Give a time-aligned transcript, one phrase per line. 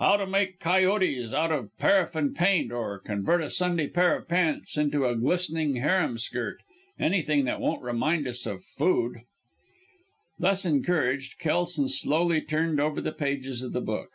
[0.00, 4.76] How to make coyottes out of paraffin paint, or convert a Sunday pair of pants
[4.76, 6.58] into a glistening harem skirt!
[6.98, 9.20] Anything that won't remind us of food."
[10.40, 14.10] Thus encouraged Kelson slowly turned over the pages of the book.